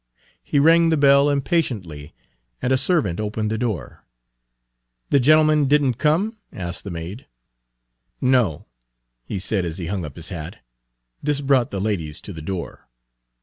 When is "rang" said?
0.57-0.89